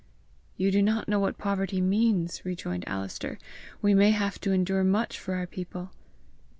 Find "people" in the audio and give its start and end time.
5.45-5.91